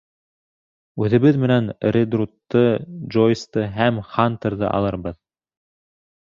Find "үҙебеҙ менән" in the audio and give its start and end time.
1.07-1.67